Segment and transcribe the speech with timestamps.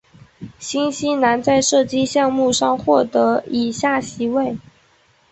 [0.57, 4.57] 新西兰在射击项目上获得以下席位。